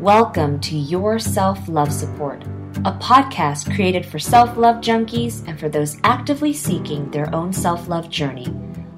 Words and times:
Welcome 0.00 0.60
to 0.60 0.78
Your 0.78 1.18
Self 1.18 1.68
Love 1.68 1.92
Support, 1.92 2.44
a 2.86 2.92
podcast 3.02 3.74
created 3.74 4.06
for 4.06 4.18
self 4.18 4.56
love 4.56 4.76
junkies 4.76 5.46
and 5.46 5.60
for 5.60 5.68
those 5.68 5.98
actively 6.04 6.54
seeking 6.54 7.10
their 7.10 7.30
own 7.34 7.52
self 7.52 7.86
love 7.86 8.08
journey. 8.08 8.46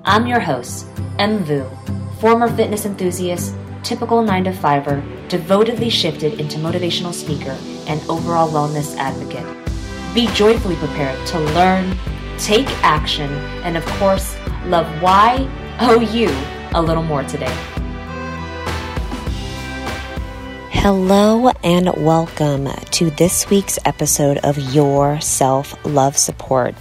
I'm 0.04 0.28
your 0.28 0.38
host, 0.38 0.86
M. 1.18 1.38
Vu, 1.38 1.68
former 2.20 2.48
fitness 2.48 2.86
enthusiast, 2.86 3.52
typical 3.82 4.22
9 4.22 4.44
to 4.44 4.52
5er, 4.52 5.28
devotedly 5.28 5.90
shifted 5.90 6.38
into 6.38 6.58
motivational 6.58 7.12
speaker 7.12 7.58
and 7.88 8.00
overall 8.08 8.48
wellness 8.48 8.96
advocate. 8.96 9.44
Be 10.14 10.28
joyfully 10.28 10.76
prepared 10.76 11.26
to 11.26 11.40
learn, 11.40 11.98
take 12.38 12.68
action, 12.84 13.28
and 13.64 13.76
of 13.76 13.84
course, 13.98 14.36
love 14.66 14.86
why, 15.02 15.50
oh 15.80 15.98
you, 15.98 16.30
a 16.78 16.80
little 16.80 17.02
more 17.02 17.24
today. 17.24 17.52
Hello 20.82 21.48
and 21.62 21.88
welcome 22.04 22.66
to 22.90 23.10
this 23.10 23.48
week's 23.48 23.78
episode 23.84 24.38
of 24.38 24.58
Your 24.74 25.20
Self 25.20 25.76
Love 25.86 26.16
Support. 26.16 26.74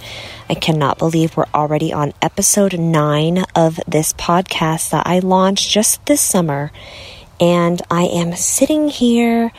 I 0.49 0.55
cannot 0.55 0.97
believe 0.97 1.37
we're 1.37 1.45
already 1.53 1.93
on 1.93 2.13
episode 2.19 2.79
nine 2.79 3.43
of 3.55 3.79
this 3.87 4.11
podcast 4.13 4.89
that 4.89 5.05
I 5.05 5.19
launched 5.19 5.69
just 5.69 6.03
this 6.07 6.19
summer. 6.19 6.71
And 7.39 7.79
I 7.91 8.05
am 8.05 8.33
sitting 8.35 8.89
here 8.89 9.51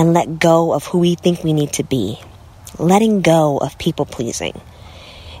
and 0.00 0.14
let 0.14 0.38
go 0.38 0.72
of 0.72 0.86
who 0.86 0.98
we 0.98 1.14
think 1.14 1.44
we 1.44 1.52
need 1.52 1.74
to 1.74 1.84
be, 1.84 2.18
letting 2.78 3.20
go 3.20 3.58
of 3.58 3.76
people 3.76 4.06
pleasing. 4.06 4.58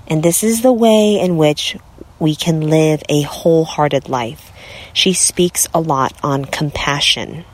And 0.06 0.22
this 0.22 0.44
is 0.44 0.60
the 0.60 0.70
way 0.72 1.18
in 1.18 1.38
which 1.38 1.78
we 2.18 2.36
can 2.36 2.68
live 2.68 3.02
a 3.08 3.22
wholehearted 3.22 4.10
life. 4.10 4.52
She 4.92 5.14
speaks 5.14 5.66
a 5.72 5.80
lot 5.80 6.12
on 6.22 6.44
compassion, 6.44 7.46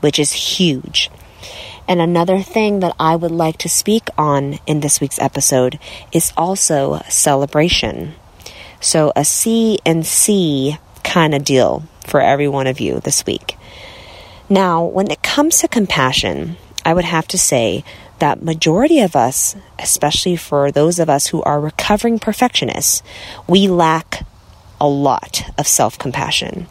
which 0.00 0.18
is 0.18 0.32
huge. 0.32 1.08
And 1.86 2.00
another 2.00 2.40
thing 2.40 2.80
that 2.80 2.96
I 2.98 3.14
would 3.14 3.30
like 3.30 3.58
to 3.58 3.68
speak 3.68 4.08
on 4.18 4.58
in 4.66 4.80
this 4.80 5.00
week's 5.00 5.20
episode 5.20 5.78
is 6.10 6.32
also 6.36 7.00
celebration. 7.08 8.16
So, 8.80 9.12
a 9.14 9.24
C 9.24 9.78
and 9.86 10.04
C 10.04 10.78
kind 11.04 11.32
of 11.32 11.44
deal 11.44 11.84
for 12.08 12.20
every 12.20 12.48
one 12.48 12.66
of 12.66 12.80
you 12.80 12.98
this 12.98 13.24
week. 13.24 13.56
Now, 14.52 14.84
when 14.84 15.12
it 15.12 15.22
comes 15.22 15.60
to 15.60 15.68
compassion, 15.68 16.56
I 16.84 16.92
would 16.92 17.04
have 17.04 17.28
to 17.28 17.38
say 17.38 17.84
that 18.18 18.42
majority 18.42 18.98
of 18.98 19.14
us, 19.14 19.54
especially 19.78 20.34
for 20.34 20.72
those 20.72 20.98
of 20.98 21.08
us 21.08 21.28
who 21.28 21.40
are 21.42 21.60
recovering 21.60 22.18
perfectionists, 22.18 23.02
we 23.46 23.68
lack 23.68 24.26
a 24.80 24.88
lot 24.88 25.48
of 25.56 25.68
self-compassion. 25.68 26.66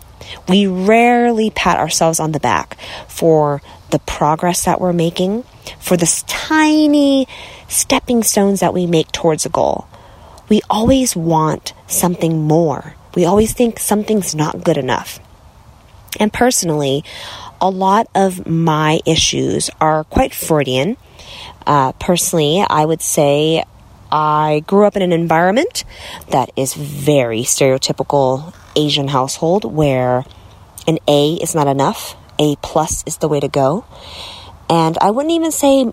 We 0.49 0.67
rarely 0.67 1.51
pat 1.51 1.77
ourselves 1.77 2.19
on 2.19 2.33
the 2.33 2.39
back 2.39 2.77
for 3.07 3.61
the 3.91 3.99
progress 3.99 4.65
that 4.65 4.81
we're 4.81 4.93
making, 4.93 5.43
for 5.79 5.95
the 5.95 6.23
tiny 6.27 7.27
stepping 7.69 8.23
stones 8.23 8.59
that 8.59 8.73
we 8.73 8.85
make 8.87 9.11
towards 9.13 9.45
a 9.45 9.49
goal. 9.49 9.87
We 10.49 10.61
always 10.69 11.15
want 11.15 11.73
something 11.87 12.43
more. 12.43 12.95
We 13.15 13.23
always 13.23 13.53
think 13.53 13.79
something's 13.79 14.35
not 14.35 14.65
good 14.65 14.77
enough. 14.77 15.19
And 16.19 16.33
personally, 16.33 17.03
a 17.61 17.69
lot 17.69 18.07
of 18.15 18.47
my 18.47 18.99
issues 19.05 19.69
are 19.79 20.03
quite 20.05 20.33
Freudian. 20.33 20.97
Uh, 21.65 21.91
personally, 21.93 22.65
I 22.67 22.85
would 22.85 23.01
say 23.01 23.63
I 24.11 24.63
grew 24.65 24.85
up 24.85 24.95
in 24.95 25.01
an 25.01 25.13
environment 25.13 25.83
that 26.29 26.51
is 26.55 26.73
very 26.73 27.41
stereotypical 27.41 28.53
Asian 28.75 29.07
household 29.09 29.65
where 29.65 30.25
an 30.87 30.97
A 31.07 31.33
is 31.33 31.53
not 31.53 31.67
enough, 31.67 32.15
A 32.39 32.55
plus 32.57 33.03
is 33.05 33.17
the 33.17 33.27
way 33.27 33.39
to 33.39 33.47
go. 33.47 33.85
And 34.69 34.97
I 34.99 35.11
wouldn't 35.11 35.33
even 35.33 35.51
say 35.51 35.91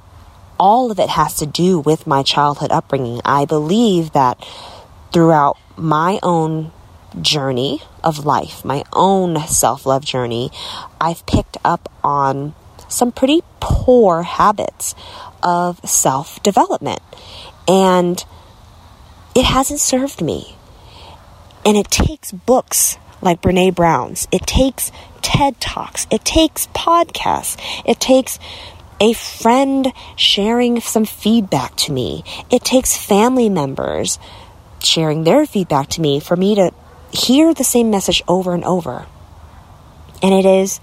all 0.58 0.90
of 0.90 0.98
it 0.98 1.10
has 1.10 1.36
to 1.36 1.46
do 1.46 1.80
with 1.80 2.06
my 2.06 2.22
childhood 2.22 2.70
upbringing. 2.70 3.20
I 3.24 3.44
believe 3.44 4.12
that 4.12 4.42
throughout 5.12 5.58
my 5.76 6.18
own 6.22 6.72
journey 7.20 7.82
of 8.06 8.24
life, 8.24 8.64
my 8.64 8.84
own 8.92 9.36
self 9.48 9.84
love 9.84 10.04
journey, 10.04 10.50
I've 11.00 11.26
picked 11.26 11.58
up 11.64 11.92
on 12.04 12.54
some 12.88 13.10
pretty 13.10 13.42
poor 13.58 14.22
habits 14.22 14.94
of 15.42 15.80
self 15.84 16.40
development. 16.42 17.00
And 17.68 18.24
it 19.34 19.44
hasn't 19.44 19.80
served 19.80 20.22
me. 20.22 20.56
And 21.64 21.76
it 21.76 21.90
takes 21.90 22.30
books 22.30 22.96
like 23.20 23.42
Brene 23.42 23.74
Brown's, 23.74 24.28
it 24.30 24.46
takes 24.46 24.92
TED 25.20 25.60
Talks, 25.60 26.06
it 26.12 26.24
takes 26.24 26.68
podcasts, 26.68 27.60
it 27.84 27.98
takes 27.98 28.38
a 29.00 29.14
friend 29.14 29.92
sharing 30.14 30.80
some 30.80 31.04
feedback 31.04 31.74
to 31.76 31.92
me, 31.92 32.22
it 32.50 32.62
takes 32.62 32.96
family 32.96 33.48
members 33.48 34.20
sharing 34.80 35.24
their 35.24 35.44
feedback 35.44 35.88
to 35.88 36.00
me 36.00 36.20
for 36.20 36.36
me 36.36 36.54
to 36.54 36.72
hear 37.16 37.54
the 37.54 37.64
same 37.64 37.90
message 37.90 38.22
over 38.28 38.54
and 38.54 38.64
over. 38.64 39.06
And 40.22 40.34
it 40.34 40.44
is 40.44 40.80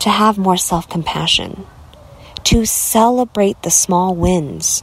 to 0.00 0.10
have 0.10 0.38
more 0.38 0.56
self 0.56 0.88
compassion, 0.88 1.66
to 2.44 2.64
celebrate 2.64 3.62
the 3.62 3.70
small 3.70 4.14
wins. 4.14 4.82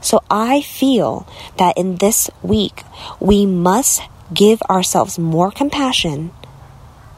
So 0.00 0.22
I 0.30 0.62
feel 0.62 1.26
that 1.58 1.78
in 1.78 1.96
this 1.96 2.30
week, 2.42 2.82
we 3.20 3.46
must 3.46 4.02
give 4.34 4.62
ourselves 4.62 5.18
more 5.18 5.50
compassion, 5.50 6.32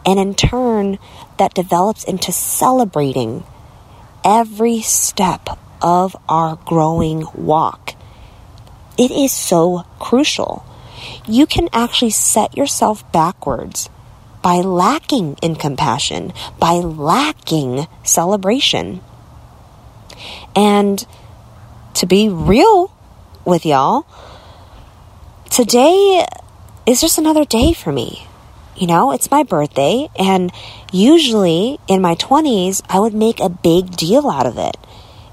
and 0.04 0.18
in 0.18 0.34
turn, 0.34 0.98
that 1.38 1.54
develops 1.54 2.04
into 2.04 2.32
celebrating 2.32 3.44
every 4.24 4.80
step 4.80 5.58
of 5.80 6.16
our 6.28 6.56
growing 6.64 7.24
walk. 7.34 7.94
It 8.96 9.10
is 9.10 9.32
so 9.32 9.84
crucial 9.98 10.64
you 11.26 11.46
can 11.46 11.68
actually 11.72 12.10
set 12.10 12.56
yourself 12.56 13.10
backwards 13.12 13.88
by 14.42 14.56
lacking 14.56 15.36
in 15.40 15.56
compassion, 15.56 16.32
by 16.58 16.74
lacking 16.74 17.86
celebration. 18.02 19.00
And 20.54 21.06
to 21.94 22.06
be 22.06 22.28
real 22.28 22.94
with 23.44 23.64
y'all, 23.64 24.06
today 25.50 26.26
is 26.86 27.00
just 27.00 27.16
another 27.16 27.44
day 27.44 27.72
for 27.72 27.90
me. 27.90 28.26
You 28.76 28.88
know, 28.88 29.12
it's 29.12 29.30
my 29.30 29.44
birthday, 29.44 30.08
and 30.18 30.52
usually 30.92 31.78
in 31.86 32.02
my 32.02 32.16
20s, 32.16 32.82
I 32.88 32.98
would 32.98 33.14
make 33.14 33.40
a 33.40 33.48
big 33.48 33.96
deal 33.96 34.28
out 34.28 34.46
of 34.46 34.58
it. 34.58 34.76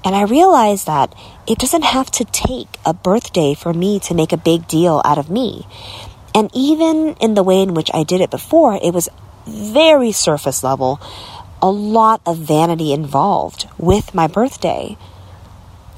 And 0.03 0.15
I 0.15 0.23
realized 0.23 0.87
that 0.87 1.13
it 1.47 1.59
doesn't 1.59 1.83
have 1.83 2.09
to 2.11 2.25
take 2.25 2.67
a 2.85 2.93
birthday 2.93 3.53
for 3.53 3.73
me 3.73 3.99
to 4.01 4.13
make 4.13 4.31
a 4.31 4.37
big 4.37 4.67
deal 4.67 5.01
out 5.05 5.17
of 5.17 5.29
me. 5.29 5.67
And 6.33 6.49
even 6.53 7.15
in 7.19 7.33
the 7.35 7.43
way 7.43 7.61
in 7.61 7.73
which 7.73 7.91
I 7.93 8.03
did 8.03 8.21
it 8.21 8.31
before, 8.31 8.79
it 8.81 8.93
was 8.93 9.09
very 9.45 10.11
surface 10.11 10.63
level, 10.63 10.99
a 11.61 11.69
lot 11.69 12.21
of 12.25 12.37
vanity 12.37 12.93
involved 12.93 13.67
with 13.77 14.15
my 14.15 14.27
birthday. 14.27 14.97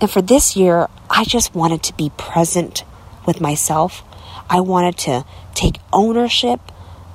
And 0.02 0.10
for 0.10 0.22
this 0.22 0.56
year, 0.56 0.90
I 1.10 1.24
just 1.24 1.56
wanted 1.56 1.84
to 1.84 1.94
be 1.96 2.12
present 2.18 2.84
with 3.26 3.40
myself. 3.40 4.04
I 4.50 4.60
wanted 4.60 4.98
to 5.00 5.26
take 5.54 5.78
ownership 5.94 6.60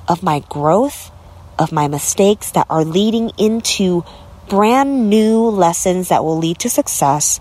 of 0.09 0.23
my 0.23 0.41
growth, 0.49 1.11
of 1.59 1.73
my 1.73 1.89
mistakes 1.89 2.51
that 2.53 2.67
are 2.71 2.85
leading 2.85 3.31
into 3.37 4.05
brand 4.49 5.11
new 5.11 5.49
lessons 5.49 6.09
that 6.09 6.25
will 6.25 6.39
lead 6.39 6.59
to 6.61 6.71
success, 6.71 7.41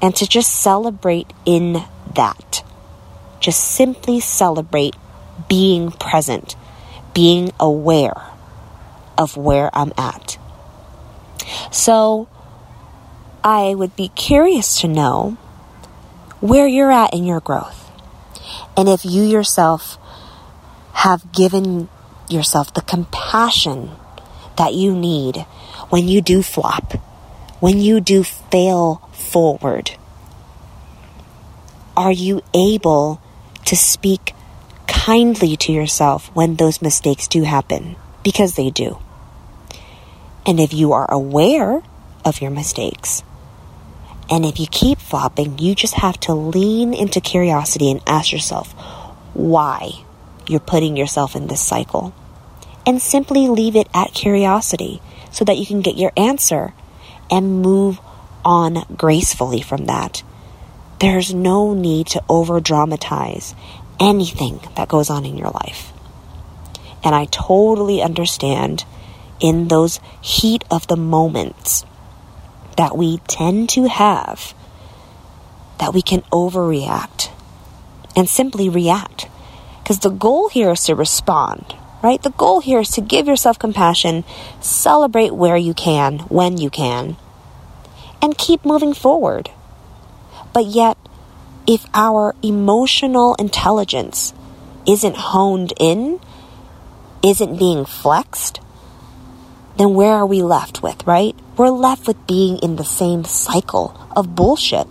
and 0.00 0.14
to 0.16 0.26
just 0.26 0.50
celebrate 0.52 1.32
in 1.46 1.84
that. 2.14 2.64
Just 3.40 3.62
simply 3.62 4.20
celebrate 4.20 4.96
being 5.48 5.90
present, 5.90 6.56
being 7.14 7.52
aware 7.58 8.20
of 9.16 9.36
where 9.36 9.70
I'm 9.72 9.92
at. 9.96 10.38
So, 11.70 12.28
I 13.44 13.74
would 13.74 13.96
be 13.96 14.08
curious 14.08 14.80
to 14.80 14.88
know 14.88 15.36
where 16.40 16.66
you're 16.66 16.92
at 16.92 17.14
in 17.14 17.24
your 17.24 17.40
growth. 17.40 17.90
And 18.76 18.88
if 18.88 19.04
you 19.04 19.22
yourself 19.22 19.98
have 20.92 21.32
given 21.32 21.88
yourself 22.28 22.72
the 22.74 22.82
compassion 22.82 23.90
that 24.56 24.74
you 24.74 24.94
need 24.94 25.44
when 25.92 26.08
you 26.08 26.22
do 26.22 26.40
flop, 26.40 26.94
when 27.60 27.78
you 27.78 28.00
do 28.00 28.24
fail 28.24 29.06
forward, 29.12 29.90
are 31.94 32.10
you 32.10 32.40
able 32.54 33.20
to 33.66 33.76
speak 33.76 34.32
kindly 34.86 35.54
to 35.54 35.70
yourself 35.70 36.34
when 36.34 36.56
those 36.56 36.80
mistakes 36.80 37.28
do 37.28 37.42
happen? 37.42 37.94
Because 38.24 38.54
they 38.54 38.70
do. 38.70 39.00
And 40.46 40.58
if 40.58 40.72
you 40.72 40.94
are 40.94 41.12
aware 41.12 41.82
of 42.24 42.40
your 42.40 42.50
mistakes, 42.50 43.22
and 44.30 44.46
if 44.46 44.58
you 44.58 44.66
keep 44.68 44.98
flopping, 44.98 45.58
you 45.58 45.74
just 45.74 45.96
have 45.96 46.18
to 46.20 46.32
lean 46.32 46.94
into 46.94 47.20
curiosity 47.20 47.90
and 47.90 48.00
ask 48.06 48.32
yourself 48.32 48.72
why 49.34 49.90
you're 50.46 50.58
putting 50.58 50.96
yourself 50.96 51.36
in 51.36 51.48
this 51.48 51.60
cycle. 51.60 52.14
And 52.86 53.00
simply 53.00 53.46
leave 53.46 53.76
it 53.76 53.88
at 53.92 54.14
curiosity 54.14 55.02
so 55.32 55.44
that 55.44 55.58
you 55.58 55.66
can 55.66 55.80
get 55.80 55.96
your 55.96 56.12
answer 56.16 56.72
and 57.30 57.62
move 57.62 57.98
on 58.44 58.84
gracefully 58.96 59.62
from 59.62 59.86
that. 59.86 60.22
There's 61.00 61.34
no 61.34 61.74
need 61.74 62.06
to 62.08 62.22
over 62.28 62.60
dramatize 62.60 63.54
anything 63.98 64.60
that 64.76 64.88
goes 64.88 65.10
on 65.10 65.24
in 65.24 65.36
your 65.36 65.50
life. 65.50 65.92
And 67.04 67.14
I 67.14 67.24
totally 67.26 68.02
understand 68.02 68.84
in 69.40 69.66
those 69.68 69.98
heat 70.20 70.64
of 70.70 70.86
the 70.86 70.96
moments 70.96 71.84
that 72.76 72.96
we 72.96 73.18
tend 73.26 73.68
to 73.70 73.88
have 73.88 74.54
that 75.78 75.92
we 75.92 76.02
can 76.02 76.20
overreact 76.30 77.30
and 78.14 78.28
simply 78.28 78.68
react. 78.68 79.28
Because 79.82 79.98
the 79.98 80.10
goal 80.10 80.48
here 80.48 80.70
is 80.70 80.84
to 80.84 80.94
respond, 80.94 81.74
right? 82.02 82.22
The 82.22 82.30
goal 82.30 82.60
here 82.60 82.80
is 82.80 82.90
to 82.90 83.00
give 83.00 83.26
yourself 83.26 83.58
compassion, 83.58 84.24
celebrate 84.60 85.34
where 85.34 85.56
you 85.56 85.74
can, 85.74 86.20
when 86.20 86.58
you 86.58 86.68
can, 86.68 87.16
and 88.20 88.36
keep 88.36 88.64
moving 88.64 88.92
forward. 88.92 89.50
But 90.52 90.66
yet, 90.66 90.98
if 91.66 91.86
our 91.94 92.34
emotional 92.42 93.34
intelligence 93.36 94.34
isn't 94.86 95.16
honed 95.16 95.72
in, 95.78 96.20
isn't 97.22 97.58
being 97.58 97.84
flexed, 97.84 98.60
then 99.76 99.94
where 99.94 100.12
are 100.12 100.26
we 100.26 100.42
left 100.42 100.82
with, 100.82 101.06
right? 101.06 101.34
We're 101.56 101.70
left 101.70 102.06
with 102.06 102.26
being 102.26 102.58
in 102.58 102.76
the 102.76 102.84
same 102.84 103.24
cycle 103.24 104.08
of 104.16 104.34
bullshit. 104.34 104.86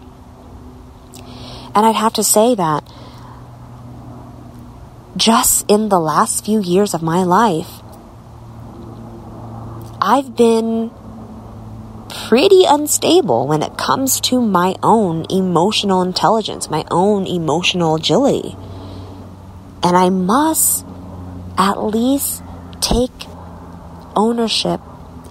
And 1.74 1.86
I'd 1.86 1.96
have 1.96 2.14
to 2.14 2.24
say 2.24 2.56
that 2.56 2.90
just 5.18 5.66
in 5.70 5.90
the 5.90 6.00
last 6.00 6.46
few 6.46 6.62
years 6.62 6.94
of 6.94 7.02
my 7.02 7.24
life, 7.24 7.82
I've 10.02 10.36
been 10.36 10.92
pretty 12.28 12.64
unstable 12.68 13.48
when 13.48 13.62
it 13.62 13.78
comes 13.78 14.20
to 14.22 14.42
my 14.42 14.76
own 14.82 15.26
emotional 15.30 16.02
intelligence, 16.02 16.70
my 16.70 16.86
own 16.90 17.28
emotional 17.28 17.96
agility. 17.96 18.56
And 19.84 19.98
I 19.98 20.10
must 20.10 20.86
at 21.58 21.84
least 21.84 22.44
take 22.80 23.12
ownership 24.16 24.82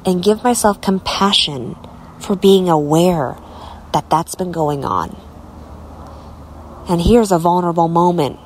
and 0.07 0.23
give 0.23 0.43
myself 0.43 0.81
compassion 0.81 1.77
for 2.19 2.37
being 2.37 2.69
aware 2.69 3.37
that 3.93 4.09
that's 4.11 4.35
been 4.35 4.53
going 4.53 4.85
on. 4.85 5.17
And 6.89 7.01
here's 7.01 7.33
a 7.33 7.39
vulnerable 7.39 7.89
moment 7.89 8.39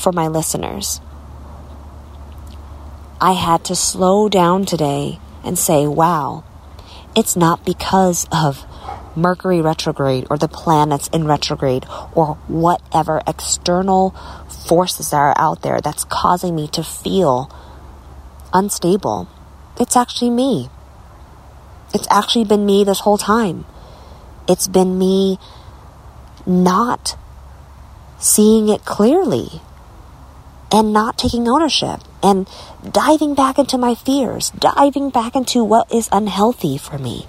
for 0.00 0.12
my 0.12 0.26
listeners. 0.26 1.00
I 3.20 3.32
had 3.32 3.64
to 3.66 3.76
slow 3.76 4.28
down 4.28 4.64
today 4.64 5.18
and 5.44 5.58
say, 5.58 5.86
wow, 5.86 6.42
it's 7.14 7.36
not 7.36 7.64
because 7.64 8.26
of 8.32 8.64
Mercury 9.14 9.60
retrograde 9.60 10.26
or 10.30 10.38
the 10.38 10.48
planets 10.48 11.08
in 11.08 11.26
retrograde 11.26 11.84
or 12.14 12.38
whatever 12.48 13.20
external 13.26 14.10
forces 14.66 15.12
are 15.12 15.34
out 15.36 15.62
there 15.62 15.80
that's 15.80 16.04
causing 16.04 16.54
me 16.54 16.68
to 16.68 16.82
feel 16.82 17.50
unstable. 18.54 19.28
It's 19.78 19.96
actually 19.96 20.30
me. 20.30 20.70
It's 21.92 22.06
actually 22.10 22.44
been 22.44 22.64
me 22.64 22.84
this 22.84 23.00
whole 23.00 23.18
time. 23.18 23.66
It's 24.48 24.68
been 24.68 24.98
me 24.98 25.38
not 26.46 27.16
seeing 28.18 28.68
it 28.68 28.84
clearly 28.84 29.60
and 30.72 30.92
not 30.92 31.18
taking 31.18 31.48
ownership 31.48 32.00
and 32.22 32.48
diving 32.90 33.34
back 33.34 33.58
into 33.58 33.76
my 33.78 33.94
fears, 33.94 34.50
diving 34.50 35.10
back 35.10 35.34
into 35.34 35.64
what 35.64 35.92
is 35.92 36.08
unhealthy 36.12 36.78
for 36.78 36.98
me. 36.98 37.26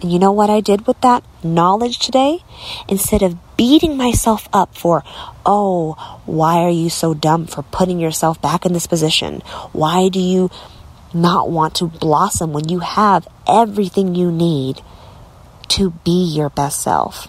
And 0.00 0.10
you 0.12 0.18
know 0.18 0.32
what 0.32 0.50
I 0.50 0.60
did 0.60 0.86
with 0.86 1.00
that 1.02 1.22
knowledge 1.44 1.98
today? 2.00 2.40
Instead 2.88 3.22
of 3.22 3.38
beating 3.56 3.96
myself 3.96 4.48
up 4.52 4.76
for, 4.76 5.04
oh, 5.46 6.20
why 6.26 6.62
are 6.62 6.70
you 6.70 6.90
so 6.90 7.14
dumb 7.14 7.46
for 7.46 7.62
putting 7.62 8.00
yourself 8.00 8.42
back 8.42 8.66
in 8.66 8.72
this 8.72 8.88
position? 8.88 9.42
Why 9.72 10.08
do 10.08 10.18
you 10.18 10.50
not 11.14 11.50
want 11.50 11.76
to 11.76 11.86
blossom 11.86 12.52
when 12.52 12.68
you 12.68 12.80
have 12.80 13.28
everything 13.46 14.14
you 14.14 14.32
need 14.32 14.82
to 15.68 15.90
be 16.04 16.24
your 16.24 16.50
best 16.50 16.82
self? 16.82 17.28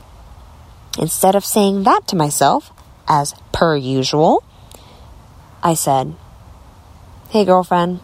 Instead 0.97 1.35
of 1.35 1.45
saying 1.45 1.83
that 1.83 2.07
to 2.07 2.15
myself, 2.15 2.71
as 3.07 3.35
per 3.51 3.75
usual, 3.75 4.43
I 5.63 5.75
said, 5.75 6.15
Hey, 7.29 7.45
girlfriend, 7.45 8.01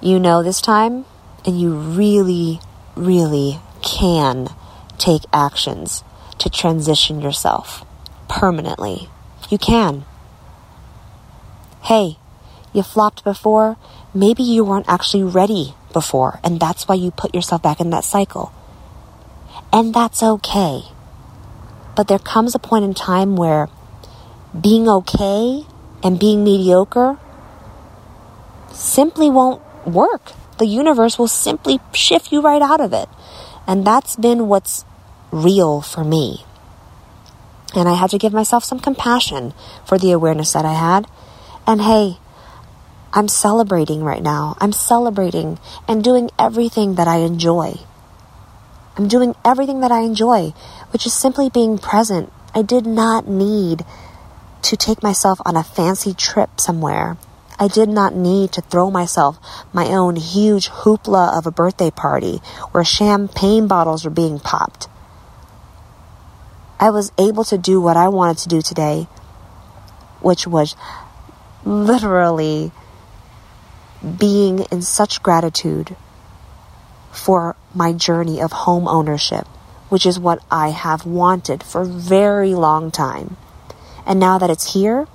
you 0.00 0.18
know 0.18 0.42
this 0.42 0.62
time, 0.62 1.04
and 1.44 1.60
you 1.60 1.74
really, 1.74 2.58
really 2.96 3.60
can 3.82 4.48
take 4.96 5.22
actions 5.30 6.02
to 6.38 6.48
transition 6.48 7.20
yourself 7.20 7.84
permanently. 8.28 9.10
You 9.50 9.58
can. 9.58 10.06
Hey, 11.82 12.16
you 12.72 12.82
flopped 12.82 13.22
before. 13.22 13.76
Maybe 14.14 14.42
you 14.42 14.64
weren't 14.64 14.88
actually 14.88 15.22
ready 15.22 15.74
before, 15.92 16.40
and 16.42 16.58
that's 16.58 16.88
why 16.88 16.94
you 16.94 17.10
put 17.10 17.34
yourself 17.34 17.62
back 17.62 17.78
in 17.78 17.90
that 17.90 18.04
cycle. 18.04 18.52
And 19.70 19.94
that's 19.94 20.22
okay. 20.22 20.82
But 21.94 22.08
there 22.08 22.18
comes 22.18 22.54
a 22.54 22.58
point 22.58 22.84
in 22.84 22.94
time 22.94 23.36
where 23.36 23.68
being 24.58 24.88
okay 24.88 25.66
and 26.04 26.20
being 26.20 26.44
mediocre 26.44 27.18
simply 28.72 29.30
won't 29.30 29.62
work. 29.86 30.32
The 30.58 30.66
universe 30.66 31.18
will 31.18 31.28
simply 31.28 31.80
shift 31.92 32.30
you 32.30 32.42
right 32.42 32.62
out 32.62 32.80
of 32.80 32.92
it. 32.92 33.08
And 33.66 33.86
that's 33.86 34.14
been 34.14 34.46
what's 34.46 34.84
real 35.32 35.80
for 35.80 36.04
me. 36.04 36.44
And 37.74 37.88
I 37.88 37.94
had 37.94 38.10
to 38.10 38.18
give 38.18 38.32
myself 38.32 38.62
some 38.62 38.78
compassion 38.78 39.52
for 39.84 39.98
the 39.98 40.12
awareness 40.12 40.52
that 40.52 40.64
I 40.64 40.74
had. 40.74 41.06
And 41.66 41.80
hey, 41.80 42.18
I'm 43.12 43.26
celebrating 43.26 44.04
right 44.04 44.22
now. 44.22 44.56
I'm 44.60 44.72
celebrating 44.72 45.58
and 45.88 46.04
doing 46.04 46.30
everything 46.38 46.96
that 46.96 47.08
I 47.08 47.18
enjoy. 47.18 47.78
I'm 48.96 49.08
doing 49.08 49.34
everything 49.44 49.80
that 49.80 49.90
I 49.90 50.00
enjoy, 50.00 50.52
which 50.90 51.06
is 51.06 51.14
simply 51.14 51.48
being 51.48 51.78
present. 51.78 52.32
I 52.54 52.62
did 52.62 52.86
not 52.86 53.26
need 53.26 53.84
to 54.64 54.76
take 54.76 55.02
myself 55.02 55.40
on 55.44 55.56
a 55.56 55.62
fancy 55.62 56.14
trip 56.14 56.58
somewhere. 56.58 57.16
I 57.58 57.68
did 57.68 57.88
not 57.88 58.14
need 58.14 58.52
to 58.52 58.62
throw 58.62 58.90
myself 58.90 59.38
my 59.72 59.86
own 59.88 60.16
huge 60.16 60.68
hoopla 60.68 61.36
of 61.38 61.46
a 61.46 61.52
birthday 61.52 61.90
party 61.90 62.38
where 62.72 62.82
champagne 62.82 63.68
bottles 63.68 64.04
were 64.04 64.10
being 64.10 64.40
popped. 64.40 64.88
I 66.80 66.90
was 66.90 67.12
able 67.18 67.44
to 67.44 67.58
do 67.58 67.80
what 67.80 67.96
I 67.96 68.08
wanted 68.08 68.38
to 68.38 68.48
do 68.48 68.60
today, 68.60 69.06
which 70.20 70.46
was 70.46 70.74
literally 71.64 72.72
being 74.18 74.60
in 74.70 74.82
such 74.82 75.22
gratitude 75.22 75.96
for 77.12 77.54
my 77.74 77.92
journey 77.92 78.40
of 78.40 78.50
home 78.52 78.88
ownership, 78.88 79.46
which 79.88 80.04
is 80.04 80.18
what 80.18 80.42
I 80.50 80.70
have 80.70 81.06
wanted 81.06 81.62
for 81.62 81.82
a 81.82 81.86
very 81.86 82.54
long 82.54 82.90
time. 82.90 83.36
And 84.06 84.20
now 84.20 84.38
that 84.38 84.50
it's 84.50 84.74
here, 84.74 85.06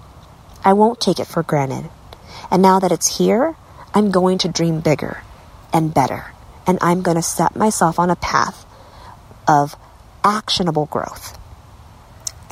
I 0.63 0.73
won't 0.73 0.99
take 0.99 1.19
it 1.19 1.27
for 1.27 1.43
granted. 1.43 1.89
And 2.51 2.61
now 2.61 2.79
that 2.79 2.91
it's 2.91 3.17
here, 3.17 3.55
I'm 3.93 4.11
going 4.11 4.37
to 4.39 4.49
dream 4.49 4.81
bigger 4.81 5.23
and 5.71 5.93
better. 5.93 6.33
And 6.67 6.77
I'm 6.81 7.01
going 7.01 7.15
to 7.15 7.23
set 7.23 7.55
myself 7.55 7.99
on 7.99 8.09
a 8.09 8.15
path 8.15 8.65
of 9.47 9.75
actionable 10.23 10.85
growth 10.87 11.37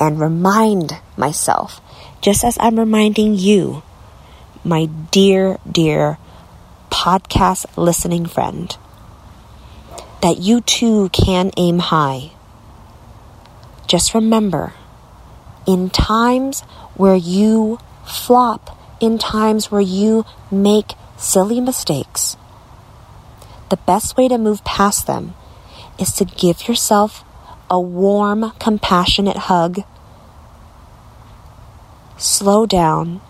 and 0.00 0.20
remind 0.20 0.98
myself, 1.16 1.80
just 2.20 2.44
as 2.44 2.56
I'm 2.60 2.78
reminding 2.78 3.34
you, 3.34 3.82
my 4.64 4.86
dear, 4.86 5.58
dear 5.70 6.18
podcast 6.90 7.66
listening 7.76 8.26
friend, 8.26 8.76
that 10.22 10.38
you 10.38 10.60
too 10.60 11.08
can 11.10 11.50
aim 11.56 11.78
high. 11.78 12.32
Just 13.86 14.14
remember, 14.14 14.74
in 15.68 15.90
times 15.90 16.62
where 16.96 17.14
you 17.14 17.78
flop, 18.06 18.74
in 19.00 19.18
times 19.18 19.70
where 19.70 19.82
you 19.82 20.24
make 20.50 20.94
silly 21.18 21.60
mistakes, 21.60 22.38
the 23.68 23.76
best 23.76 24.16
way 24.16 24.28
to 24.28 24.38
move 24.38 24.64
past 24.64 25.06
them 25.06 25.34
is 25.98 26.10
to 26.12 26.24
give 26.24 26.68
yourself 26.68 27.22
a 27.70 27.78
warm, 27.78 28.50
compassionate 28.58 29.36
hug. 29.36 29.80
Slow 32.16 32.64
down, 32.64 33.20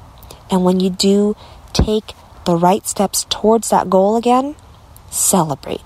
and 0.48 0.64
when 0.64 0.78
you 0.78 0.90
do 0.90 1.36
take 1.72 2.12
the 2.44 2.56
right 2.56 2.86
steps 2.86 3.26
towards 3.28 3.70
that 3.70 3.90
goal 3.90 4.16
again, 4.16 4.54
celebrate. 5.10 5.82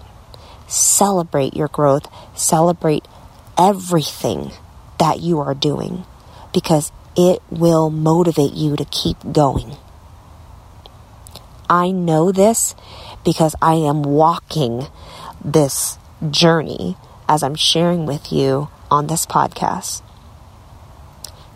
Celebrate 0.69 1.57
your 1.57 1.69
growth. 1.69 2.09
Celebrate 2.37 3.09
everything 3.57 4.53
that 4.99 5.21
you 5.21 5.39
are 5.39 5.55
doing 5.55 6.05
because 6.53 6.93
it 7.17 7.43
will 7.51 7.91
motivate 7.91 8.53
you 8.53 8.77
to 8.77 8.85
keep 8.87 9.17
going. 9.33 9.77
I 11.69 11.91
know 11.91 12.33
this 12.33 12.75
because 13.25 13.55
I 13.63 13.75
am 13.75 14.03
walking 14.03 14.87
this 15.45 15.99
journey 16.31 16.97
as 17.29 17.43
I'm 17.43 17.55
sharing 17.55 18.07
with 18.07 18.33
you 18.33 18.69
on 18.91 19.07
this 19.07 19.27
podcast. 19.27 20.03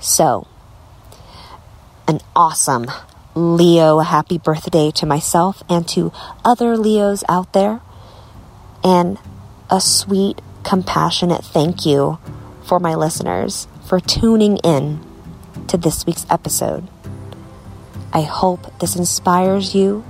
So, 0.01 0.47
an 2.09 2.21
awesome 2.35 2.87
Leo 3.35 3.99
happy 3.99 4.39
birthday 4.39 4.91
to 4.93 5.05
myself 5.05 5.63
and 5.69 5.87
to 5.89 6.11
other 6.43 6.79
Leos 6.79 7.23
out 7.29 7.53
there, 7.53 7.83
and 8.83 9.19
a 9.69 9.81
sweet, 9.81 10.41
compassionate 10.65 11.45
thank 11.45 11.85
you 11.85 12.19
for 12.65 12.81
my 12.81 12.95
listeners 12.95 13.69
for 13.87 14.01
tuning 14.01 14.57
in 14.59 15.01
to 15.69 15.77
this 15.77 16.05
week's 16.07 16.27
episode. 16.29 16.89
I 18.13 18.23
hope 18.23 18.79
this 18.81 18.97
inspires 18.97 19.75
you 19.75 20.05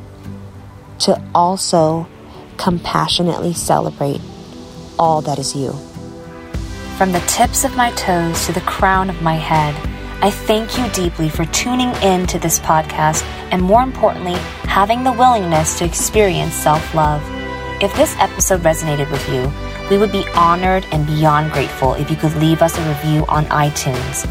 to 1.00 1.22
also 1.34 2.08
compassionately 2.56 3.52
celebrate 3.52 4.20
all 4.98 5.20
that 5.22 5.38
is 5.38 5.54
you. 5.54 5.72
From 6.96 7.12
the 7.12 7.20
tips 7.26 7.64
of 7.64 7.76
my 7.76 7.90
toes 7.92 8.46
to 8.46 8.52
the 8.52 8.62
crown 8.62 9.10
of 9.10 9.20
my 9.20 9.34
head, 9.34 9.74
I 10.22 10.30
thank 10.30 10.78
you 10.78 10.88
deeply 10.90 11.28
for 11.28 11.44
tuning 11.46 11.90
in 12.02 12.26
to 12.28 12.38
this 12.38 12.58
podcast 12.58 13.22
and, 13.52 13.60
more 13.60 13.82
importantly, 13.82 14.36
having 14.64 15.04
the 15.04 15.12
willingness 15.12 15.78
to 15.78 15.84
experience 15.84 16.54
self 16.54 16.94
love. 16.94 17.22
If 17.82 17.94
this 17.96 18.16
episode 18.16 18.62
resonated 18.62 19.10
with 19.10 19.28
you, 19.28 19.42
we 19.90 19.98
would 19.98 20.12
be 20.12 20.26
honored 20.34 20.84
and 20.92 21.06
beyond 21.06 21.52
grateful 21.52 21.94
if 21.94 22.10
you 22.10 22.16
could 22.16 22.34
leave 22.36 22.62
us 22.62 22.78
a 22.78 22.88
review 22.88 23.24
on 23.28 23.44
iTunes. 23.46 24.22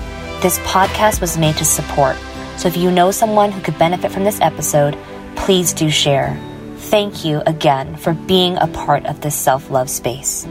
This 0.41 0.59
podcast 0.59 1.21
was 1.21 1.37
made 1.37 1.55
to 1.57 1.65
support, 1.65 2.17
so 2.57 2.67
if 2.67 2.77
you 2.77 2.91
know 2.91 3.11
someone 3.11 3.51
who 3.51 3.61
could 3.61 3.77
benefit 3.79 4.11
from 4.11 4.23
this 4.23 4.41
episode, 4.41 4.97
please 5.35 5.73
do 5.73 5.89
share. 5.89 6.39
Thank 6.77 7.25
you 7.25 7.41
again 7.45 7.95
for 7.95 8.13
being 8.13 8.57
a 8.57 8.67
part 8.67 9.05
of 9.05 9.21
this 9.21 9.35
self 9.35 9.69
love 9.69 9.89
space. 9.89 10.47